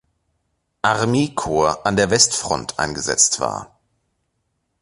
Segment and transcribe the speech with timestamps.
[0.81, 3.77] Armee-Korps an der Westfront eingesetzt war.